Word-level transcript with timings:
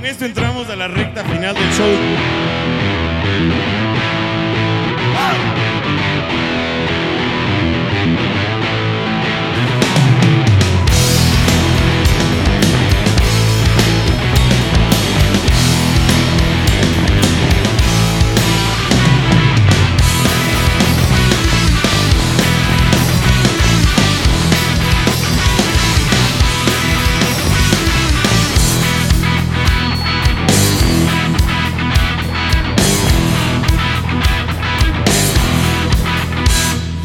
Con 0.00 0.08
esto 0.08 0.24
entramos 0.24 0.70
a 0.70 0.76
la 0.76 0.88
recta 0.88 1.22
final 1.24 1.54
del 1.54 1.70
show. 1.74 2.59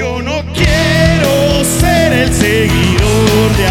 Yo 0.00 0.22
no 0.22 0.42
quiero 0.54 1.62
ser 1.62 2.10
el 2.10 2.32
seguidor 2.32 3.56
de 3.58 3.68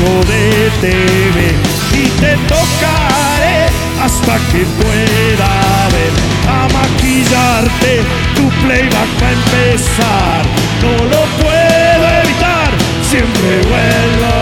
de 0.00 0.70
TV 0.80 1.54
y 1.92 2.08
te 2.20 2.36
tocaré 2.48 3.66
hasta 4.02 4.38
que 4.50 4.64
pueda 4.80 5.88
ver 5.92 6.12
a 6.48 6.68
maquillarte 6.72 8.02
tu 8.34 8.48
playback 8.62 9.22
va 9.22 9.28
a 9.28 9.32
empezar. 9.32 10.42
No 10.80 10.92
lo 11.04 11.22
puedo 11.42 12.06
evitar 12.22 12.70
siempre 13.02 13.60
vuelvo. 13.68 14.39